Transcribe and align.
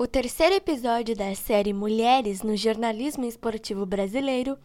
O 0.00 0.06
terceiro 0.06 0.54
episódio 0.54 1.14
da 1.14 1.34
série 1.34 1.74
Mulheres 1.74 2.40
no 2.40 2.56
Jornalismo 2.56 3.26
Esportivo 3.26 3.84
Brasileiro 3.84 4.56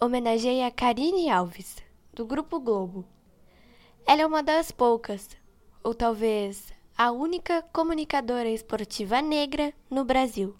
homenageia 0.00 0.70
Karine 0.70 1.28
Alves, 1.28 1.78
do 2.14 2.24
Grupo 2.24 2.60
Globo. 2.60 3.04
Ela 4.06 4.22
é 4.22 4.26
uma 4.26 4.40
das 4.40 4.70
poucas, 4.70 5.30
ou 5.82 5.92
talvez 5.92 6.72
a 6.96 7.10
única 7.10 7.60
comunicadora 7.72 8.48
esportiva 8.48 9.20
negra 9.20 9.74
no 9.90 10.04
Brasil. 10.04 10.54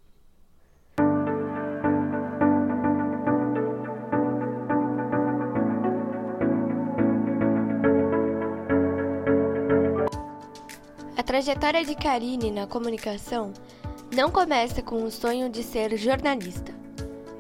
A 11.17 11.23
trajetória 11.23 11.85
de 11.85 11.95
Karine 11.95 12.51
na 12.51 12.67
comunicação 12.67 13.53
não 14.15 14.31
começa 14.31 14.83
com 14.83 15.05
o 15.05 15.11
sonho 15.11 15.49
de 15.51 15.63
ser 15.63 15.97
jornalista, 15.97 16.73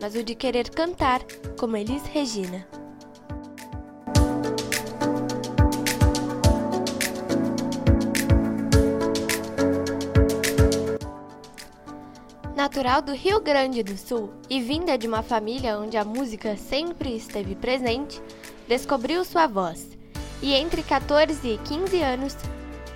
mas 0.01 0.15
o 0.15 0.23
de 0.23 0.35
querer 0.35 0.71
cantar 0.71 1.21
como 1.59 1.77
Elis 1.77 2.05
Regina. 2.05 2.67
Natural 12.55 13.01
do 13.01 13.13
Rio 13.13 13.41
Grande 13.41 13.83
do 13.83 13.97
Sul 13.97 14.31
e 14.51 14.61
vinda 14.61 14.99
de 14.99 15.07
uma 15.07 15.23
família 15.23 15.79
onde 15.79 15.97
a 15.97 16.05
música 16.05 16.57
sempre 16.57 17.17
esteve 17.17 17.55
presente, 17.55 18.21
descobriu 18.67 19.25
sua 19.25 19.47
voz 19.47 19.89
e, 20.43 20.55
entre 20.55 20.83
14 20.83 21.49
e 21.49 21.59
15 21.59 22.03
anos, 22.03 22.37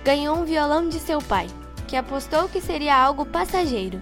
ganhou 0.03 0.37
um 0.37 0.45
violão 0.45 0.87
de 0.87 0.99
seu 0.99 1.19
pai, 1.19 1.47
que 1.93 1.97
apostou 1.97 2.49
que 2.49 2.59
seria 2.59 2.97
algo 2.97 3.23
passageiro. 3.23 4.01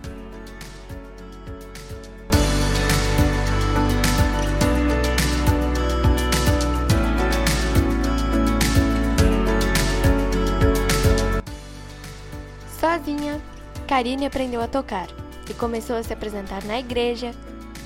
Sozinha, 12.79 13.41
Karine 13.85 14.25
aprendeu 14.25 14.61
a 14.61 14.69
tocar 14.69 15.07
e 15.49 15.53
começou 15.53 15.97
a 15.97 16.03
se 16.03 16.13
apresentar 16.13 16.63
na 16.63 16.79
igreja, 16.79 17.31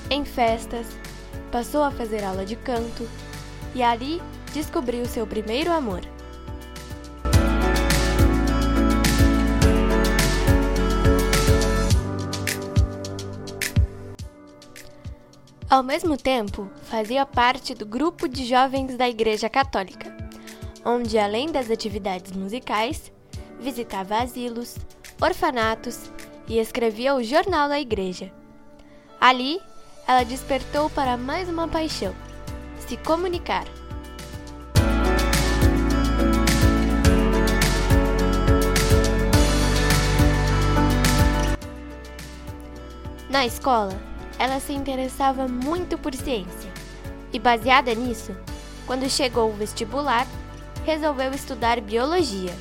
em 0.08 0.24
festas, 0.24 0.86
passou 1.50 1.82
a 1.82 1.90
fazer 1.90 2.22
aula 2.22 2.46
de 2.46 2.54
canto 2.54 3.08
e 3.74 3.82
ali 3.82 4.22
descobriu 4.54 5.04
seu 5.06 5.26
primeiro 5.26 5.72
amor. 5.72 6.02
Ao 15.68 15.82
mesmo 15.82 16.16
tempo, 16.16 16.70
fazia 16.84 17.26
parte 17.26 17.74
do 17.74 17.84
grupo 17.84 18.28
de 18.28 18.44
jovens 18.44 18.96
da 18.96 19.08
Igreja 19.08 19.50
Católica, 19.50 20.16
onde, 20.84 21.18
além 21.18 21.50
das 21.50 21.68
atividades 21.68 22.30
musicais, 22.30 23.10
visitava 23.58 24.18
asilos, 24.18 24.76
orfanatos 25.20 26.08
e 26.46 26.60
escrevia 26.60 27.16
o 27.16 27.22
jornal 27.22 27.68
da 27.68 27.80
igreja. 27.80 28.32
Ali, 29.20 29.60
ela 30.06 30.22
despertou 30.22 30.88
para 30.88 31.16
mais 31.16 31.48
uma 31.48 31.66
paixão: 31.66 32.14
se 32.86 32.96
comunicar. 32.98 33.64
Na 43.28 43.44
escola, 43.44 44.15
ela 44.38 44.60
se 44.60 44.72
interessava 44.72 45.48
muito 45.48 45.96
por 45.96 46.14
ciência 46.14 46.70
e, 47.32 47.38
baseada 47.38 47.94
nisso, 47.94 48.36
quando 48.86 49.08
chegou 49.10 49.50
o 49.50 49.54
vestibular, 49.54 50.26
resolveu 50.84 51.32
estudar 51.32 51.80
biologia. 51.80 52.54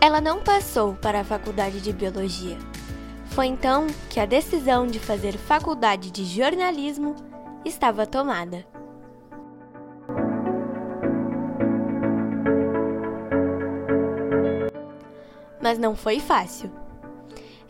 Ela 0.00 0.20
não 0.20 0.42
passou 0.42 0.94
para 0.94 1.20
a 1.20 1.24
faculdade 1.24 1.80
de 1.80 1.92
biologia. 1.92 2.58
Foi 3.26 3.46
então 3.46 3.86
que 4.08 4.18
a 4.18 4.26
decisão 4.26 4.86
de 4.86 4.98
fazer 4.98 5.36
faculdade 5.36 6.10
de 6.10 6.24
jornalismo 6.24 7.14
estava 7.64 8.06
tomada. 8.06 8.69
Mas 15.70 15.78
não 15.78 15.94
foi 15.94 16.18
fácil. 16.18 16.68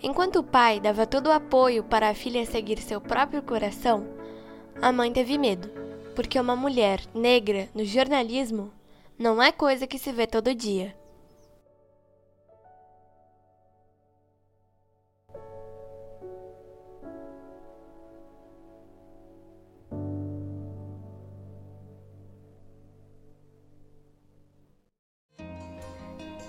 Enquanto 0.02 0.36
o 0.36 0.42
pai 0.42 0.80
dava 0.80 1.06
todo 1.06 1.26
o 1.26 1.32
apoio 1.32 1.84
para 1.84 2.08
a 2.08 2.14
filha 2.14 2.46
seguir 2.46 2.78
seu 2.78 2.98
próprio 2.98 3.42
coração, 3.42 4.06
a 4.80 4.90
mãe 4.90 5.12
teve 5.12 5.36
medo, 5.36 5.68
porque 6.16 6.40
uma 6.40 6.56
mulher 6.56 7.02
negra 7.14 7.68
no 7.74 7.84
jornalismo 7.84 8.72
não 9.18 9.42
é 9.42 9.52
coisa 9.52 9.86
que 9.86 9.98
se 9.98 10.10
vê 10.12 10.26
todo 10.26 10.54
dia. 10.54 10.96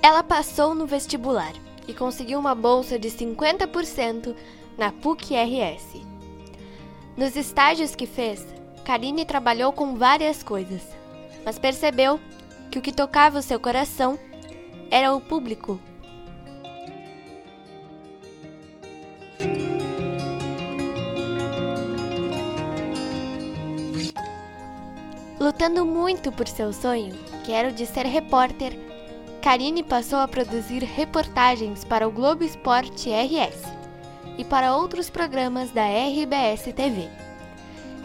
Ela 0.03 0.23
passou 0.23 0.73
no 0.73 0.87
vestibular 0.87 1.53
e 1.87 1.93
conseguiu 1.93 2.39
uma 2.39 2.55
bolsa 2.55 2.97
de 2.97 3.09
50% 3.09 4.35
na 4.75 4.91
PUC-RS. 4.91 6.01
Nos 7.15 7.35
estágios 7.35 7.95
que 7.95 8.07
fez, 8.07 8.43
Karine 8.83 9.25
trabalhou 9.25 9.71
com 9.71 9.95
várias 9.95 10.41
coisas, 10.41 10.81
mas 11.45 11.59
percebeu 11.59 12.19
que 12.71 12.79
o 12.79 12.81
que 12.81 12.91
tocava 12.91 13.37
o 13.37 13.43
seu 13.43 13.59
coração 13.59 14.17
era 14.89 15.13
o 15.13 15.21
público. 15.21 15.79
Lutando 25.39 25.85
muito 25.85 26.31
por 26.31 26.47
seu 26.47 26.73
sonho, 26.73 27.15
que 27.43 27.51
era 27.51 27.69
o 27.69 27.71
de 27.71 27.85
ser 27.85 28.05
repórter, 28.05 28.90
Karine 29.41 29.81
passou 29.81 30.19
a 30.19 30.27
produzir 30.27 30.83
reportagens 30.83 31.83
para 31.83 32.07
o 32.07 32.11
Globo 32.11 32.43
Esporte 32.43 33.09
RS 33.09 33.63
e 34.37 34.45
para 34.45 34.75
outros 34.75 35.09
programas 35.09 35.71
da 35.71 35.83
RBS 35.83 36.71
TV. 36.75 37.09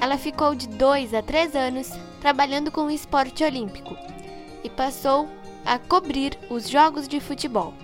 Ela 0.01 0.17
ficou 0.17 0.55
de 0.55 0.67
dois 0.67 1.13
a 1.13 1.21
três 1.21 1.55
anos 1.55 1.91
trabalhando 2.23 2.73
com 2.73 2.87
o 2.87 2.91
esporte 2.91 3.45
olímpico 3.45 3.95
e 4.65 4.71
passou 4.71 5.29
a 5.65 5.79
cobrir 5.79 6.39
os 6.49 6.71
jogos 6.71 7.07
de 7.07 7.21
futebol. 7.21 7.75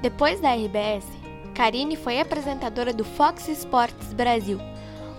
Depois 0.00 0.40
da 0.40 0.54
RBS, 0.54 1.13
Karine 1.54 1.94
foi 1.94 2.20
apresentadora 2.20 2.92
do 2.92 3.04
Fox 3.04 3.46
Sports 3.48 4.12
Brasil, 4.12 4.58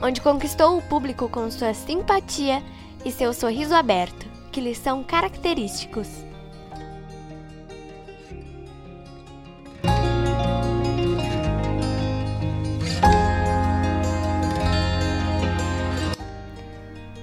onde 0.02 0.20
conquistou 0.20 0.78
o 0.78 0.82
público 0.82 1.30
com 1.30 1.50
sua 1.50 1.74
simpatia 1.74 2.62
e 3.06 3.12
seu 3.12 3.34
sorriso 3.34 3.74
aberto, 3.74 4.28
que 4.52 4.60
lhe 4.60 4.76
são 4.76 5.02
característicos. 5.02 6.26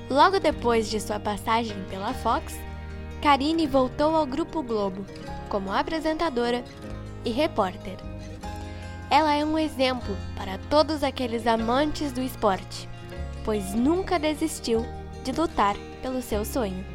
Logo 0.09 0.41
depois 0.41 0.89
de 0.89 1.01
sua 1.01 1.21
passagem 1.21 1.77
pela 1.91 2.15
Fox, 2.15 2.59
Karine 3.21 3.67
voltou 3.67 4.17
ao 4.17 4.25
Grupo 4.25 4.63
Globo 4.63 5.05
como 5.51 5.71
apresentadora 5.71 6.65
e 7.25 7.31
repórter. 7.31 8.12
Ela 9.13 9.35
é 9.35 9.45
um 9.45 9.59
exemplo 9.59 10.17
para 10.35 10.57
todos 10.71 11.05
aqueles 11.05 11.47
amantes 11.47 12.13
do 12.13 12.23
esporte, 12.23 12.89
pois 13.45 13.75
nunca 13.75 14.19
desistiu 14.19 14.87
de 15.23 15.33
lutar 15.33 15.77
pelo 16.01 16.23
seu 16.23 16.47
sonho. 16.47 16.92